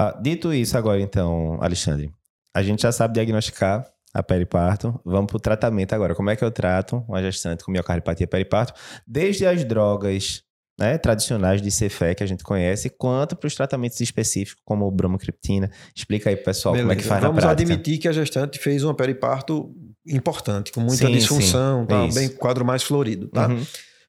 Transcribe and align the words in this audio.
Ah, 0.00 0.18
dito 0.18 0.54
isso 0.54 0.78
agora, 0.78 0.98
então, 0.98 1.58
Alexandre, 1.60 2.10
a 2.54 2.62
gente 2.62 2.80
já 2.80 2.90
sabe 2.90 3.14
diagnosticar 3.14 3.86
a 4.14 4.22
periparto. 4.22 4.98
Vamos 5.04 5.26
para 5.26 5.36
o 5.36 5.40
tratamento 5.40 5.92
agora. 5.92 6.14
Como 6.14 6.30
é 6.30 6.36
que 6.36 6.42
eu 6.42 6.50
trato 6.50 7.04
uma 7.06 7.20
gestante 7.20 7.62
com 7.62 7.70
miocardiopatia 7.70 8.26
periparto? 8.26 8.72
Desde 9.06 9.44
as 9.46 9.62
drogas 9.62 10.42
né, 10.78 10.96
tradicionais 10.96 11.60
de 11.60 11.70
Cefé 11.70 12.14
que 12.14 12.22
a 12.22 12.26
gente 12.26 12.42
conhece, 12.42 12.88
quanto 12.88 13.36
para 13.36 13.46
os 13.46 13.54
tratamentos 13.54 14.00
específicos, 14.00 14.62
como 14.64 14.86
o 14.86 14.90
bromocriptina. 14.90 15.70
Explica 15.94 16.30
aí 16.30 16.36
pro 16.36 16.46
pessoal 16.46 16.72
Beleza. 16.72 16.88
como 16.88 16.98
é 16.98 17.02
que 17.02 17.06
faz 17.06 17.20
Vamos 17.20 17.36
na 17.36 17.42
prática. 17.50 17.70
admitir 17.70 17.98
que 17.98 18.08
a 18.08 18.12
gestante 18.12 18.58
fez 18.58 18.82
um 18.82 18.94
periparto 18.94 19.70
importante, 20.06 20.72
com 20.72 20.80
muita 20.80 21.06
Sim, 21.06 21.12
disfunção, 21.12 21.82
sim. 21.82 21.86
tá? 21.86 22.08
Bem 22.14 22.30
quadro 22.30 22.64
mais 22.64 22.82
florido. 22.82 23.28
Tá? 23.28 23.48
Uhum. 23.48 23.62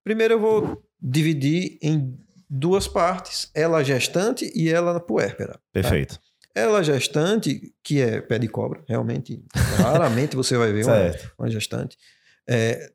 Primeiro 0.05 0.35
eu 0.35 0.39
vou 0.39 0.81
dividir 1.01 1.77
em 1.81 2.17
duas 2.53 2.85
partes, 2.87 3.49
ela 3.55 3.81
gestante 3.81 4.51
e 4.53 4.67
ela 4.69 4.99
puérpera. 4.99 5.57
Perfeito. 5.71 6.19
Ela 6.53 6.83
gestante, 6.83 7.73
que 7.81 8.01
é 8.01 8.19
pé 8.19 8.37
de 8.37 8.49
cobra, 8.49 8.83
realmente, 8.89 9.41
raramente 9.77 10.35
você 10.35 10.57
vai 10.57 10.73
ver 10.73 10.83
uma, 10.85 10.95
uma 11.39 11.49
gestante. 11.49 11.97
É, 12.49 12.91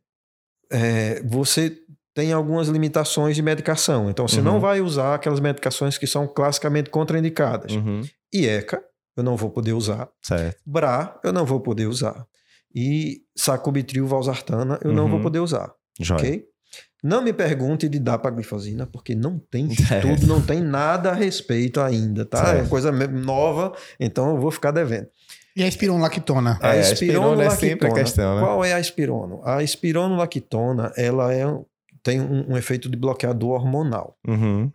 é, 0.70 1.22
você 1.22 1.74
tem 2.12 2.32
algumas 2.34 2.68
limitações 2.68 3.34
de 3.34 3.40
medicação. 3.42 4.10
Então, 4.10 4.28
você 4.28 4.38
Uhum. 4.38 4.44
não 4.44 4.60
vai 4.60 4.80
usar 4.82 5.14
aquelas 5.14 5.40
medicações 5.40 5.96
que 5.96 6.06
são 6.06 6.26
classicamente 6.28 6.90
contraindicadas. 6.90 7.72
Uhum. 7.72 8.02
IECA, 8.34 8.82
eu 9.16 9.22
não 9.22 9.36
vou 9.36 9.50
poder 9.50 9.72
usar. 9.72 10.08
Certo. 10.22 10.60
BRA, 10.66 11.18
eu 11.24 11.32
não 11.32 11.46
vou 11.46 11.60
poder 11.60 11.86
usar. 11.86 12.26
E 12.74 13.22
sacubitril 13.34 14.06
valsartana, 14.06 14.78
eu 14.84 14.92
não 14.92 15.04
Uhum. 15.04 15.10
vou 15.12 15.20
poder 15.22 15.38
usar. 15.40 15.72
Joia. 15.98 16.18
Ok? 16.20 16.44
Não 17.04 17.22
me 17.22 17.32
pergunte 17.32 17.88
de 17.88 17.98
dapaglifosina, 17.98 18.86
porque 18.86 19.14
não 19.14 19.38
tem 19.38 19.68
Certo. 19.74 20.08
estudo, 20.08 20.26
não 20.26 20.40
tem 20.40 20.60
nada 20.60 21.10
a 21.10 21.14
respeito 21.14 21.80
ainda, 21.80 22.24
tá? 22.24 22.40
É 22.40 22.44
Certo. 22.46 22.60
uma 22.60 22.68
coisa 22.68 22.90
nova, 22.90 23.74
então 24.00 24.30
eu 24.30 24.40
vou 24.40 24.50
ficar 24.50 24.70
devendo. 24.70 25.08
E 25.54 25.62
a 25.62 25.68
espironolactona? 25.68 26.58
É, 26.62 26.68
a 26.68 26.76
espirona 26.80 27.44
é 27.44 27.50
sempre 27.50 27.88
a 27.88 27.90
espironolactona. 27.90 27.94
questão, 28.04 28.34
né? 28.36 28.40
Qual 28.42 28.64
é 28.64 28.72
a 28.74 28.80
espirono? 28.80 29.40
A 29.44 29.62
espironolactona, 29.62 30.92
ela 30.96 31.32
é, 31.32 31.44
tem 32.02 32.20
um, 32.20 32.52
um 32.52 32.56
efeito 32.56 32.90
de 32.90 32.96
bloqueador 32.96 33.52
hormonal. 33.52 34.18
Uhum. 34.26 34.70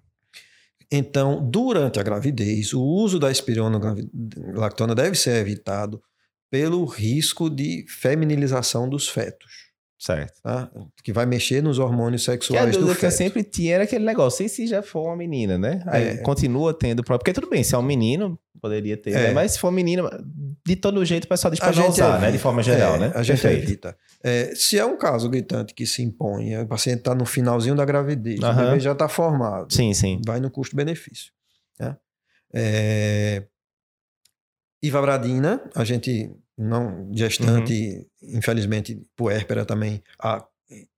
Então, 0.92 1.40
durante 1.50 2.00
a 2.00 2.04
gravidez, 2.04 2.74
o 2.74 2.82
uso 2.82 3.18
da 3.20 3.32
espironolactona 3.32 4.94
deve 4.94 5.16
ser 5.16 5.36
evitado 5.38 6.02
pelo 6.50 6.84
risco 6.84 7.50
de 7.50 7.86
feminilização 7.88 8.90
dos 8.90 9.08
fetos, 9.08 9.71
Certo. 10.04 10.42
tá? 10.42 10.68
Que 11.04 11.14
vai 11.14 11.28
mexer 11.28 11.62
nos 11.62 11.78
hormônios 11.78 12.26
Que 12.26 12.32
a 12.32 12.34
sexuais 12.34 12.72
do 12.76 12.80
dúvida 12.82 13.00
que 13.00 13.06
eu 13.06 13.10
feto. 13.12 13.18
sempre 13.20 13.44
tinha 13.44 13.76
era 13.76 13.84
aquele 13.84 14.04
negócio, 14.04 14.44
e 14.44 14.50
se 14.50 14.66
já 14.66 14.82
for 14.82 15.04
uma 15.06 15.16
menina, 15.16 15.60
né? 15.60 15.84
Aí 15.86 16.04
É. 16.08 16.18
continua 16.18 16.74
tendo 16.74 17.04
problema. 17.04 17.20
Porque 17.20 17.34
tudo 17.34 17.48
bem, 17.48 17.64
se 17.64 17.76
é 17.76 17.78
um 17.78 17.84
menino, 17.84 18.40
poderia 18.60 18.98
ter, 18.98 19.12
É. 19.12 19.28
né? 19.28 19.32
Mas 19.32 19.52
se 19.54 19.60
for 19.60 19.72
menino, 19.72 20.10
de 20.66 20.76
todo 20.76 21.06
jeito 21.06 21.26
o 21.26 21.28
pessoal 21.28 21.52
diz 21.52 21.60
pra 21.60 21.70
A 21.70 21.72
não 21.72 21.84
gente 21.84 21.92
usar, 21.94 22.10
né? 22.14 22.16
evita. 22.18 22.32
De 22.32 22.38
forma 22.40 22.64
geral, 22.64 22.96
É, 22.96 23.00
né? 23.00 23.12
A 23.14 23.22
gente 23.22 23.40
Perfeito. 23.42 23.64
evita. 23.64 23.98
É, 24.24 24.54
se 24.56 24.80
é 24.80 24.84
um 24.86 24.98
caso 24.98 25.30
gritante 25.30 25.74
que 25.76 25.86
se 25.86 26.02
impõe, 26.02 26.58
o 26.58 26.68
paciente 26.68 26.98
está 27.00 27.14
no 27.14 27.26
finalzinho 27.26 27.76
da 27.76 27.86
gravidez, 27.86 28.40
o 28.40 28.54
bebê 28.54 28.80
já 28.80 28.94
está 28.94 29.08
formado, 29.08 29.72
Sim, 29.72 29.94
sim. 29.94 30.20
vai 30.26 30.40
no 30.40 30.50
custo-benefício. 30.50 31.32
Né? 31.80 31.96
É... 32.54 33.44
Ivabradina, 34.84 35.62
a 35.76 35.84
gente 35.84 36.32
não, 36.62 37.10
gestante, 37.14 38.06
infelizmente, 38.22 39.02
puérpera 39.16 39.66
também, 39.66 40.02
a, 40.22 40.46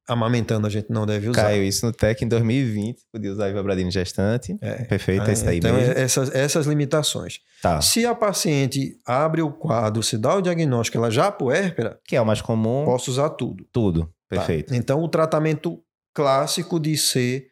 amamentando 0.08 0.68
a 0.68 0.70
gente 0.70 0.90
não 0.90 1.06
deve 1.06 1.30
usar. 1.30 1.44
Caiu 1.44 1.64
isso 1.64 1.86
no 1.86 1.92
TEC 1.92 2.24
em 2.24 2.28
2020, 2.28 3.04
podia 3.12 3.32
usar 3.32 3.50
Ivabradina 3.50 3.90
gestante. 3.90 4.58
É. 4.62 4.84
Perfeito, 4.84 5.30
esse 5.32 5.46
daí 5.46 5.58
então, 5.58 5.74
mesmo. 5.74 5.94
essas, 5.94 6.34
essas 6.36 6.66
limitações. 6.66 7.40
Tá. 7.62 7.80
Se 7.82 8.06
a 8.06 8.14
paciente 8.14 8.98
abre 9.06 9.42
o 9.42 9.52
quadro, 9.52 10.04
se 10.04 10.18
dá 10.18 10.36
o 10.36 10.42
diagnóstico, 10.42 10.98
ela 10.98 11.10
já 11.10 11.32
puérpera, 11.32 12.00
Que 12.06 12.16
é 12.16 12.22
o 12.22 12.26
mais 12.26 12.42
comum, 12.42 12.84
posso 12.86 13.10
usar 13.10 13.30
tudo. 13.30 13.66
tudo. 13.72 14.02
Tá? 14.02 14.38
Perfeito. 14.38 14.76
Então, 14.76 15.02
o 15.02 15.08
tratamento 15.08 15.80
clássico 16.14 16.80
de 16.80 16.98
ser 16.98 17.48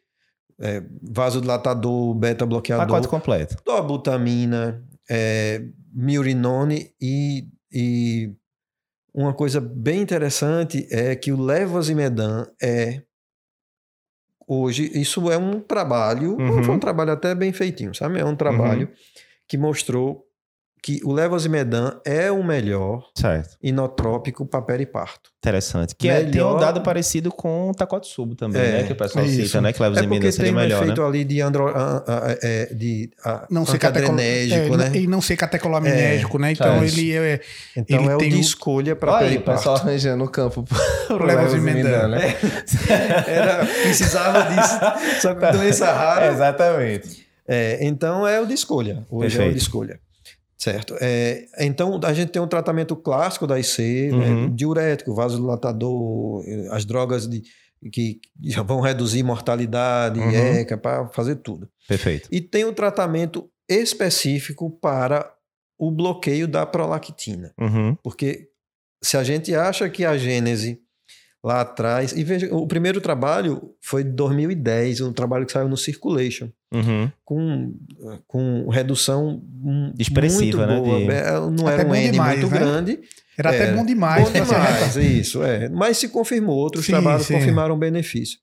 é, 0.60 0.84
vasodilatador, 1.02 2.14
beta-bloqueador, 2.14 2.86
Pacote 2.86 3.08
completo. 3.08 3.56
dobutamina, 3.66 4.84
é, 5.10 5.64
miurinone 5.94 6.92
e, 7.02 7.46
e 7.72 8.32
uma 9.14 9.34
coisa 9.34 9.60
bem 9.60 10.02
interessante 10.02 10.88
é 10.90 11.16
que 11.16 11.32
o 11.32 11.42
levosimedan 11.42 12.48
é 12.62 13.02
hoje 14.48 14.90
isso 14.94 15.30
é 15.32 15.38
um 15.38 15.60
trabalho, 15.60 16.38
Uhum. 16.38 16.64
foi 16.64 16.76
um 16.76 16.80
trabalho 16.80 17.12
até 17.12 17.34
bem 17.36 17.54
feitinho, 17.54 17.94
sabe? 17.94 18.20
É 18.20 18.26
um 18.26 18.36
trabalho 18.36 18.90
que 19.48 19.58
mostrou 19.58 20.26
que 20.84 21.00
o 21.04 21.14
levosimedan 21.14 22.00
é 22.04 22.32
o 22.32 22.44
melhor 22.44 23.04
Certo. 23.16 23.56
inotrópico 23.62 24.46
para 24.48 24.64
periparto. 24.64 25.30
Interessante. 25.38 25.96
Que 25.96 26.10
é, 26.10 26.18
tem 26.22 26.26
um 26.26 26.30
Melhor- 26.32 26.60
dado 26.60 26.82
parecido 26.82 27.32
com 27.32 27.70
o 27.70 27.74
Takotsubo 27.74 28.36
também, 28.36 28.62
É, 28.62 28.72
né? 28.72 28.84
Que 28.84 28.94
o 28.94 28.96
pessoal 28.96 29.24
isso. 29.26 29.46
cita, 29.48 29.62
né? 29.62 29.72
Que 29.74 29.84
É 29.84 29.88
porque 29.90 30.04
emendas 30.06 30.36
seria 30.36 30.52
tem 30.52 30.58
um 30.58 30.62
melhor, 30.62 30.82
efeito 30.84 31.02
né? 31.02 31.08
ali 31.08 31.24
de 31.24 31.42
andro, 31.42 31.68
a- 31.68 32.04
a- 32.08 32.38
é, 32.42 32.74
de 32.74 33.12
a- 33.24 33.46
Não 33.50 33.64
ser 33.66 33.78
catecol... 33.80 34.12
antadrenérgico, 34.14 34.74
é, 34.74 34.78
né? 34.78 34.92
E 34.98 35.08
não 35.08 35.22
ser 35.22 35.36
catecolaminérgico, 35.38 36.40
né? 36.40 36.52
Então 36.52 36.82
É. 36.82 36.88
ele 36.88 37.16
é. 37.16 37.40
Então 37.78 38.00
ele 38.02 38.10
é 38.10 38.16
o 38.16 38.18
tem 38.18 38.30
de 38.30 38.36
o- 38.38 38.40
escolha 38.40 38.96
para 38.96 39.12
Olha 39.14 39.20
aí, 39.20 39.26
o 39.26 39.30
periparto. 39.34 39.60
pessoal 39.60 39.76
arranjando 39.78 40.24
o 40.24 40.30
campo 40.30 40.64
pro 40.64 40.78
Leva 41.26 41.42
Levos 41.42 41.54
os 41.54 41.60
Emendan, 41.60 41.90
emendando. 41.90 42.16
né? 42.16 42.36
Era, 43.28 43.66
precisava 43.66 44.44
disso. 44.44 45.22
Só 45.22 45.36
que 45.36 45.52
doença 45.52 45.92
rara. 45.92 46.28
Exatamente. 46.32 47.26
É, 47.48 47.80
então 47.82 48.28
é 48.28 48.40
o 48.40 48.46
de 48.46 48.54
escolha. 48.54 49.04
Hoje 49.10 49.26
é 49.26 49.28
o 49.28 49.32
Perfeito. 49.40 49.52
de 49.54 49.58
escolha. 49.62 50.00
Certo. 50.62 50.96
É, 51.02 51.48
então 51.60 52.00
a 52.04 52.14
gente 52.14 52.30
tem 52.32 52.40
um 52.42 52.48
tratamento 52.48 52.96
clássico 52.96 53.48
da 53.48 53.60
IC, 53.60 54.10
Uhum. 54.12 54.20
né, 54.20 54.52
diurético, 54.54 55.16
vasodilatador, 55.16 56.44
eh, 56.46 56.68
as 56.70 56.86
drogas 56.86 57.28
de, 57.28 57.42
que 57.92 58.20
já 58.44 58.62
vão 58.62 58.80
reduzir 58.80 59.24
mortalidade, 59.24 60.20
Uhum. 60.20 60.30
ECA, 60.30 60.78
para 60.78 61.08
fazer 61.08 61.38
tudo. 61.38 61.68
Perfeito. 61.88 62.30
E 62.32 62.40
tem 62.40 62.64
um 62.64 62.74
tratamento 62.74 63.50
específico 63.68 64.70
para 64.70 65.34
o 65.80 65.90
bloqueio 65.90 66.48
da 66.48 66.64
prolactina. 66.64 67.52
Uhum. 67.60 67.96
Porque 68.04 68.50
se 69.04 69.18
a 69.18 69.24
gente 69.24 69.56
acha 69.56 69.90
que 69.90 70.06
a 70.06 70.16
gênese 70.16 70.80
lá 71.44 71.62
atrás. 71.62 72.12
E 72.12 72.24
veja, 72.24 72.54
o 72.54 72.68
primeiro 72.68 73.02
trabalho 73.02 73.74
foi 73.82 74.04
de 74.04 74.12
2010, 74.12 75.02
um 75.02 75.12
trabalho 75.12 75.44
que 75.46 75.52
saiu 75.52 75.68
no 75.68 75.76
Circulation, 75.76 76.50
Uhum. 76.74 77.12
com, 77.26 77.74
com 78.28 78.70
redução 78.70 79.42
Expressiva, 80.00 80.66
né, 80.66 80.80
de- 80.82 81.12
É, 81.12 81.32
Não 81.40 81.68
Até 81.68 81.80
era 81.82 81.90
um 81.90 81.96
N 81.96 82.12
demais, 82.12 82.40
muito 82.40 82.52
né? 82.54 82.60
grande. 82.60 83.00
Era 83.38 83.50
até 83.50 83.64
É, 83.70 83.74
bom 83.74 83.86
demais. 83.86 84.24
Bom 84.24 84.32
ser- 84.32 84.46
demais, 84.46 84.96
isso, 84.98 85.44
é. 85.44 85.68
Mas 85.70 85.98
se 85.98 86.10
confirmou, 86.10 86.56
outros 86.58 86.86
Sim, 86.86 86.92
trabalhos 86.94 87.26
sim. 87.26 87.34
confirmaram 87.34 87.76
o 87.76 87.78
benefício. 87.78 88.38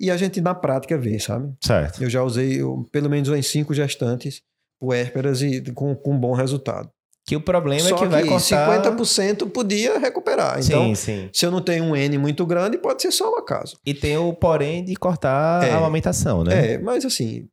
E 0.00 0.10
a 0.10 0.16
gente 0.16 0.40
na 0.40 0.54
prática 0.54 0.96
vê, 0.96 1.18
sabe? 1.18 1.52
Certo. 1.60 2.02
Eu 2.02 2.08
já 2.08 2.22
usei 2.22 2.60
eu, 2.60 2.86
pelo 2.92 3.10
menos 3.10 3.28
em 3.28 3.42
cinco 3.42 3.74
gestantes 3.74 4.42
puérperas 4.80 5.42
e 5.42 5.60
com, 5.72 5.94
com 5.94 6.16
bom 6.18 6.32
resultado. 6.34 6.88
Que 7.26 7.36
o 7.36 7.40
problema 7.40 7.80
Só 7.86 7.96
é 7.96 7.98
que 7.98 8.06
vai 8.06 8.24
cortar... 8.24 8.80
50% 8.96 9.50
podia 9.50 9.98
recuperar. 9.98 10.60
Então, 10.64 10.86
Sim, 10.86 10.94
sim. 10.94 11.28
se 11.32 11.44
eu 11.44 11.50
não 11.50 11.60
tenho 11.60 11.84
um 11.84 11.94
N 11.96 12.16
muito 12.16 12.46
grande, 12.46 12.78
pode 12.78 13.02
ser 13.02 13.10
só 13.10 13.30
um 13.34 13.36
acaso. 13.38 13.76
E 13.84 13.92
tem 13.92 14.16
o 14.16 14.32
porém 14.32 14.82
de 14.84 14.94
cortar 14.96 15.62
É. 15.66 15.72
a 15.72 15.76
amamentação, 15.76 16.42
né? 16.44 16.74
É, 16.74 16.78
mas 16.78 17.04
assim, 17.04 17.46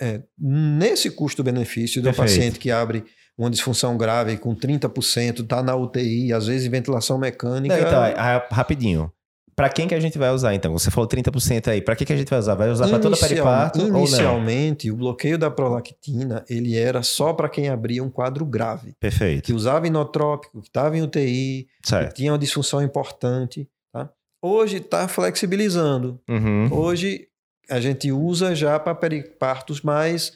é, 0.00 0.22
nesse 0.38 1.10
custo-benefício 1.10 2.00
do 2.00 2.06
Perfeito. 2.06 2.28
paciente 2.28 2.58
que 2.58 2.70
abre 2.70 3.04
uma 3.36 3.50
disfunção 3.50 3.96
grave 3.96 4.36
com 4.36 4.54
30%, 4.54 5.40
está 5.40 5.62
na 5.62 5.74
UTI, 5.74 6.32
às 6.32 6.46
vezes 6.46 6.66
em 6.66 6.70
ventilação 6.70 7.18
mecânica. 7.18 7.74
Não, 7.74 8.08
então, 8.08 8.42
rapidinho. 8.50 9.12
Pra 9.54 9.68
quem 9.68 9.86
que 9.86 9.94
a 9.94 10.00
gente 10.00 10.16
vai 10.18 10.30
usar, 10.30 10.54
então? 10.54 10.72
Você 10.72 10.90
falou 10.90 11.06
30% 11.08 11.68
aí. 11.68 11.82
Pra 11.82 11.94
que, 11.94 12.06
que 12.06 12.12
a 12.12 12.16
gente 12.16 12.28
vai 12.30 12.38
usar? 12.38 12.54
Vai 12.54 12.70
usar 12.70 12.88
pra 12.88 12.98
toda 12.98 13.16
periparto 13.16 13.82
ou 13.82 13.88
não? 13.88 13.98
Inicialmente, 13.98 14.90
o 14.90 14.96
bloqueio 14.96 15.36
da 15.36 15.50
prolactina, 15.50 16.42
ele 16.48 16.74
era 16.76 17.02
só 17.02 17.34
para 17.34 17.50
quem 17.50 17.68
abria 17.68 18.02
um 18.02 18.08
quadro 18.10 18.46
grave, 18.46 18.92
que 18.92 18.98
Perfeito. 19.00 19.54
usava 19.54 19.86
inotrópico, 19.86 20.62
que 20.62 20.68
estava 20.68 20.96
em 20.96 21.02
UTI, 21.02 21.66
que 21.82 21.88
Certo. 21.88 22.14
tinha 22.16 22.32
uma 22.32 22.38
disfunção 22.38 22.82
importante. 22.82 23.68
Tá? 23.92 24.08
Hoje 24.42 24.78
está 24.78 25.06
flexibilizando. 25.06 26.18
Uhum. 26.28 26.68
Hoje 26.72 27.28
a 27.72 27.80
gente 27.80 28.10
usa 28.12 28.54
já 28.54 28.78
para 28.78 28.94
peripartos 28.94 29.80
mais 29.82 30.32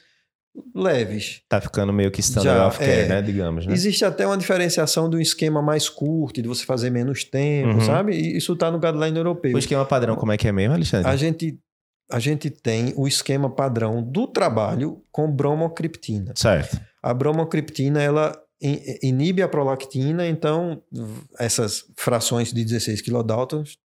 leves. 0.75 1.43
Tá 1.49 1.61
ficando 1.61 1.93
meio 1.93 2.11
que 2.11 2.21
standard 2.21 2.61
of 2.69 2.79
care, 2.79 2.91
é. 3.03 3.09
né? 3.09 3.23
Digamos, 3.23 3.67
né? 3.67 3.75
Existe 3.75 4.05
até 4.05 4.27
uma 4.27 4.39
diferenciação 4.39 5.09
de 5.11 5.17
um 5.17 5.21
esquema 5.21 5.61
mais 5.61 5.89
curto, 5.89 6.41
de 6.41 6.49
você 6.49 6.65
fazer 6.65 6.91
menos 6.91 7.25
tempo, 7.25 7.75
Uhum. 7.75 7.81
sabe? 7.83 8.13
E 8.15 8.37
isso 8.37 8.55
está 8.55 8.71
no 8.71 8.79
guideline 8.79 9.17
europeu. 9.19 9.55
O 9.55 9.59
esquema 9.59 9.85
padrão, 9.85 10.17
como 10.17 10.33
é 10.33 10.37
que 10.39 10.49
é 10.49 10.53
mesmo, 10.53 10.75
Alexandre? 10.75 11.11
A 11.11 11.17
gente, 11.17 11.59
a 12.11 12.19
gente 12.19 12.49
tem 12.51 12.95
o 12.97 13.07
esquema 13.07 13.51
padrão 13.51 14.03
do 14.03 14.27
trabalho 14.27 15.03
com 15.13 15.31
bromocriptina. 15.31 16.33
Certo. 16.35 16.81
A 17.03 17.13
bromocriptina, 17.13 18.03
ela 18.03 18.33
in- 18.61 18.81
inibe 19.03 19.43
a 19.43 19.49
prolactina, 19.49 20.27
então 20.27 20.83
essas 21.39 21.85
frações 21.99 22.51
de 22.53 22.65
16 22.65 23.03
kilodaltons 23.03 23.77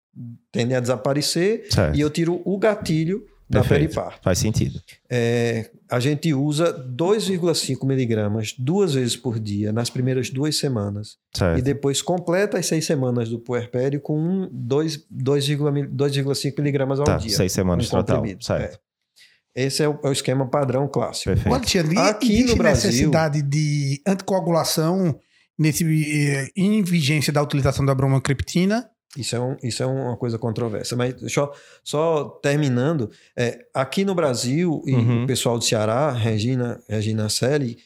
tendem 0.51 0.75
a 0.75 0.79
desaparecer 0.79 1.65
Certo. 1.69 1.97
e 1.97 2.01
eu 2.01 2.09
tiro 2.09 2.41
o 2.45 2.57
gatilho 2.57 3.25
da 3.51 3.63
periparto. 3.63 4.19
Faz 4.23 4.39
sentido. 4.39 4.79
É, 5.09 5.69
a 5.89 5.99
gente 5.99 6.33
usa 6.33 6.71
2,5 6.73 7.85
miligramas 7.85 8.53
duas 8.57 8.93
vezes 8.93 9.15
por 9.15 9.39
dia 9.39 9.71
nas 9.71 9.89
primeiras 9.89 10.29
duas 10.29 10.55
semanas. 10.57 11.17
Certo. 11.35 11.59
E 11.59 11.61
depois 11.61 12.01
completa 12.01 12.57
as 12.57 12.65
seis 12.65 12.85
semanas 12.85 13.29
do 13.29 13.39
puerpério 13.39 13.99
com 14.01 14.17
um, 14.19 14.49
dois- 14.51 14.97
2,5 15.11 15.87
2,5 15.93 16.57
miligramas 16.59 16.99
ao 16.99 17.05
Tá, 17.05 17.17
dia. 17.17 17.35
seis 17.35 17.51
semanas 17.51 17.87
um 17.87 17.91
total. 17.91 18.17
comprimido. 18.17 18.43
Certo. 18.43 18.75
É. 18.77 18.91
Esse 19.65 19.83
é 19.83 19.89
o, 19.89 19.99
é 20.03 20.07
o 20.07 20.11
esquema 20.13 20.47
padrão 20.49 20.87
clássico. 20.87 21.25
Perfeito. 21.25 21.53
Alexandre, 21.53 21.97
Aqui 21.97 22.31
existe 22.33 22.49
no 22.51 22.55
Brasil- 22.55 22.89
necessidade 22.89 23.41
de 23.41 24.01
anticoagulação 24.07 25.19
nesse, 25.59 25.83
eh, 25.85 26.47
em 26.55 26.81
vigência 26.81 27.33
da 27.33 27.41
utilização 27.43 27.85
da 27.85 27.93
bromocriptina? 27.93 28.89
Isso 29.17 29.35
é, 29.35 29.39
um- 29.39 29.57
isso 29.61 29.83
é 29.83 29.85
uma 29.85 30.15
coisa 30.15 30.37
controversa. 30.39 30.95
Mas 30.95 31.15
eu- 31.35 31.51
só 31.83 32.25
terminando, 32.41 33.11
é, 33.37 33.65
aqui 33.73 34.05
no 34.05 34.15
Brasil, 34.15 34.81
e 34.85 34.93
Uhum. 34.95 35.23
o 35.23 35.27
pessoal 35.27 35.57
do 35.59 35.63
Ceará, 35.65 36.11
Regina, 36.11 36.81
Regina 36.87 37.27
Selle, 37.27 37.77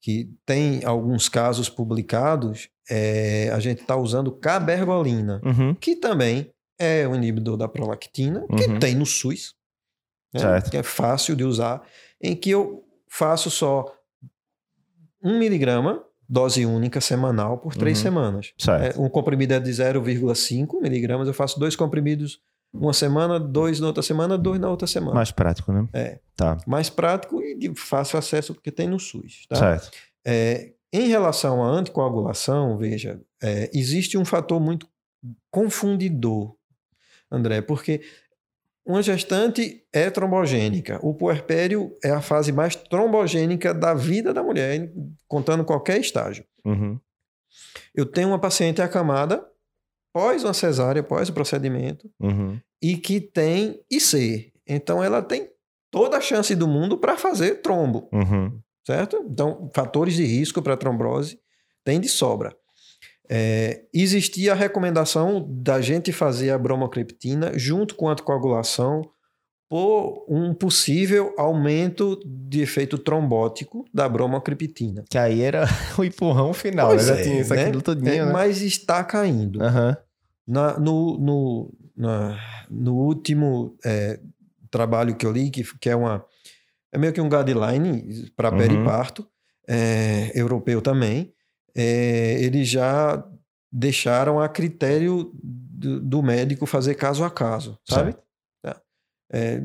que 0.00 0.28
tem 0.44 0.84
alguns 0.84 1.28
casos 1.28 1.68
publicados, 1.68 2.68
é, 2.90 3.48
a 3.54 3.60
gente 3.60 3.82
está 3.82 3.96
usando 3.96 4.32
cabergolina, 4.32 5.40
Uhum. 5.44 5.72
que 5.74 5.94
também 5.94 6.50
é 6.78 7.06
um 7.06 7.14
inibidor 7.14 7.56
da 7.56 7.68
prolactina, 7.68 8.44
que 8.58 8.64
Uhum. 8.66 8.78
tem 8.80 8.96
no 8.96 9.06
SUS, 9.06 9.54
né, 10.34 10.60
que 10.68 10.76
é 10.76 10.82
fácil 10.82 11.36
de 11.36 11.44
usar, 11.44 11.80
em 12.20 12.34
que 12.34 12.50
eu 12.50 12.84
faço 13.08 13.48
só 13.50 13.84
um 15.22 15.38
miligrama, 15.38 16.02
dose 16.32 16.64
única 16.64 16.98
semanal, 16.98 17.58
por 17.58 17.74
três 17.74 17.98
Uhum. 17.98 18.02
semanas. 18.04 18.54
Certo. 18.56 18.98
É, 18.98 19.02
um 19.02 19.06
comprimido 19.10 19.52
é 19.52 19.60
de 19.60 19.70
0,5 19.70 20.80
miligramas, 20.80 21.28
eu 21.28 21.34
faço 21.34 21.60
dois 21.60 21.76
comprimidos 21.76 22.40
uma 22.72 22.94
semana, 22.94 23.38
dois 23.38 23.78
na 23.80 23.88
outra 23.88 24.02
semana, 24.02 24.38
dois 24.38 24.58
na 24.58 24.70
outra 24.70 24.86
semana. 24.86 25.14
Mais 25.14 25.30
prático, 25.30 25.70
né? 25.70 25.86
É. 25.92 26.20
Tá. 26.34 26.56
Mais 26.66 26.88
prático 26.88 27.42
e 27.42 27.54
de 27.54 27.74
fácil 27.74 28.18
acesso 28.18 28.54
porque 28.54 28.72
tem 28.72 28.88
no 28.88 28.98
SUS. 28.98 29.44
Tá? 29.46 29.56
Certo. 29.56 29.90
É, 30.26 30.72
em 30.90 31.06
relação 31.08 31.62
à 31.62 31.68
anticoagulação, 31.68 32.78
veja, 32.78 33.20
é, 33.42 33.68
existe 33.74 34.16
um 34.16 34.24
fator 34.24 34.58
muito 34.58 34.86
confundidor, 35.50 36.54
André, 37.30 37.60
porque 37.60 38.00
uma 38.84 39.02
gestante 39.02 39.84
é 39.92 40.10
trombogênica. 40.10 40.98
O 41.02 41.14
puerpério 41.14 41.96
é 42.02 42.10
a 42.10 42.20
fase 42.20 42.50
mais 42.52 42.74
trombogênica 42.74 43.72
da 43.72 43.94
vida 43.94 44.32
da 44.34 44.42
mulher, 44.42 44.90
contando 45.28 45.64
qualquer 45.64 46.00
estágio. 46.00 46.44
Uhum. 46.64 46.98
Eu 47.94 48.06
tenho 48.06 48.28
uma 48.28 48.38
paciente 48.40 48.80
acamada 48.82 49.46
pós 50.12 50.44
uma 50.44 50.52
cesárea, 50.54 51.02
pós 51.02 51.28
o 51.28 51.32
procedimento, 51.32 52.10
Uhum. 52.20 52.58
e 52.82 52.96
que 52.96 53.20
tem 53.20 53.80
IC. 53.90 54.52
Então 54.66 55.02
ela 55.02 55.22
tem 55.22 55.48
toda 55.90 56.16
a 56.16 56.20
chance 56.20 56.54
do 56.54 56.66
mundo 56.68 56.98
para 56.98 57.16
fazer 57.16 57.56
trombo, 57.62 58.08
Uhum. 58.12 58.58
certo? 58.86 59.22
Então, 59.26 59.70
fatores 59.74 60.14
de 60.14 60.24
risco 60.24 60.60
para 60.60 60.76
trombose 60.76 61.38
tem 61.84 61.98
de 62.00 62.08
sobra. 62.08 62.54
É, 63.30 63.84
existia 63.94 64.52
a 64.52 64.54
recomendação 64.56 65.46
da 65.48 65.80
gente 65.80 66.12
fazer 66.12 66.50
a 66.50 66.58
bromocriptina 66.58 67.52
junto 67.58 67.94
com 67.94 68.08
a 68.08 68.12
anticoagulação 68.12 69.02
por 69.70 70.26
um 70.28 70.52
possível 70.52 71.34
aumento 71.38 72.20
de 72.26 72.60
efeito 72.60 72.98
trombótico 72.98 73.86
da 73.94 74.06
bromocriptina. 74.06 75.02
Que 75.08 75.16
aí 75.16 75.40
era 75.40 75.64
o 75.98 76.04
empurrão 76.04 76.52
final, 76.52 76.88
Pois 76.88 77.06
né? 77.08 77.14
Já 77.14 77.20
é, 77.20 77.22
tinha 77.22 77.40
isso 77.40 77.54
né? 77.54 77.62
aqui 77.68 78.08
É, 78.10 78.24
né? 78.26 78.32
Mas 78.32 78.60
está 78.60 79.02
caindo. 79.02 79.62
Aham. 79.62 79.96
Na- 80.46 80.78
no, 80.78 81.16
no, 81.18 81.74
na- 81.96 82.38
no 82.68 82.94
último 82.96 83.74
é, 83.84 84.20
trabalho 84.70 85.14
que 85.16 85.24
eu 85.24 85.32
li, 85.32 85.48
que, 85.50 85.62
que 85.78 85.88
é 85.88 85.96
uma 85.96 86.22
é 86.92 86.98
meio 86.98 87.12
que 87.14 87.20
um 87.22 87.28
guideline 87.30 88.30
para 88.36 88.50
Uhum. 88.50 88.58
periparto, 88.58 89.26
é, 89.66 90.30
europeu 90.34 90.82
também, 90.82 91.32
é, 91.76 92.36
eles 92.42 92.68
já 92.68 93.24
deixaram 93.70 94.38
a 94.40 94.48
critério 94.48 95.30
do, 95.42 96.00
do 96.00 96.22
médico 96.22 96.66
fazer 96.66 96.94
caso 96.94 97.24
a 97.24 97.30
caso, 97.30 97.78
sabe? 97.88 98.14
É, 99.34 99.62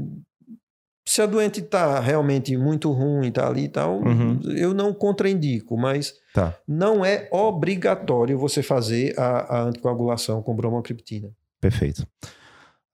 se 1.06 1.22
a 1.22 1.26
doente 1.26 1.60
está 1.62 2.00
realmente 2.00 2.56
muito 2.58 2.92
ruim, 2.92 3.28
está 3.28 3.48
ali 3.48 3.66
e 3.66 3.70
tal, 3.70 4.00
Uhum. 4.00 4.40
eu 4.56 4.74
não 4.74 4.94
contraindico, 4.94 5.78
mas 5.78 6.14
Tá. 6.34 6.58
não 6.68 7.04
é 7.04 7.28
obrigatório 7.32 8.38
você 8.38 8.62
fazer 8.64 9.18
a, 9.20 9.58
a 9.58 9.64
anticoagulação 9.64 10.42
com 10.42 10.56
bromocriptina. 10.56 11.30
Perfeito. 11.62 12.06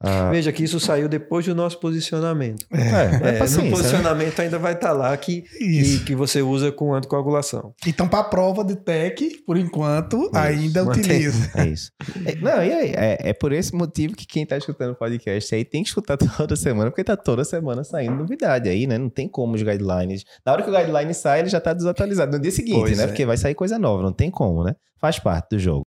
Ah, 0.04 0.30
Veja 0.30 0.52
que 0.52 0.64
isso 0.64 0.80
saiu 0.82 1.08
depois 1.08 1.46
do 1.46 1.56
nosso 1.56 1.80
posicionamento. 1.80 2.66
é, 2.74 2.78
é, 2.78 3.36
É, 3.36 3.40
paciência, 3.40 3.58
no 3.64 3.70
né? 3.70 3.72
posicionamento 3.72 4.40
ainda 4.42 4.60
vai 4.60 4.74
estar 4.74 4.92
lá 4.92 5.16
que, 5.16 5.44
que, 5.44 5.64
Isso. 5.64 6.04
que 6.06 6.14
você 6.14 6.42
usa 6.42 6.72
com 6.74 6.94
anticoagulação. 6.94 7.74
Então, 7.88 8.08
para 8.08 8.20
a 8.20 8.24
prova 8.26 8.64
de 8.66 8.76
TEC, 8.76 9.44
por 9.46 9.58
enquanto, 9.58 10.30
ainda 10.34 10.84
mantém. 10.84 11.02
utiliza. 11.04 11.52
É 11.56 11.66
isso. 11.68 11.92
É, 12.26 12.36
não, 12.36 12.64
e 12.64 12.72
aí? 12.74 12.94
É, 12.96 13.30
é 13.30 13.34
por 13.34 13.52
esse 13.54 13.74
motivo 13.74 14.16
que 14.16 14.28
quem 14.28 14.46
tá 14.46 14.58
escutando 14.58 14.92
o 14.92 14.96
podcast 14.96 15.56
aí 15.56 15.64
tem 15.64 15.82
que 15.84 15.90
escutar 15.90 16.18
toda 16.38 16.56
semana, 16.56 16.90
porque 16.92 17.04
tá 17.04 17.16
toda 17.16 17.46
semana 17.46 17.84
saindo 17.84 18.16
novidade 18.18 18.68
aí, 18.68 18.86
né? 18.86 18.98
Não 18.98 19.10
tem 19.10 19.28
como 19.28 19.56
os 19.56 19.64
guidelines. 19.64 20.24
Na 20.46 20.52
hora 20.52 20.64
que 20.64 20.70
o 20.70 20.74
guideline 20.74 21.14
sai, 21.14 21.40
ele 21.40 21.50
já 21.50 21.62
tá 21.62 21.74
desatualizado. 21.74 22.32
No 22.36 22.42
dia 22.42 22.52
seguinte, 22.52 22.80
Pois 22.80 22.98
né? 22.98 23.06
é. 23.06 23.08
Porque 23.08 23.26
vai 23.26 23.38
sair 23.38 23.56
coisa 23.56 23.80
nova, 23.80 24.04
não 24.04 24.12
tem 24.12 24.30
como, 24.30 24.64
né? 24.66 24.76
Faz 25.00 25.20
parte 25.20 25.50
do 25.52 25.60
jogo. 25.60 25.82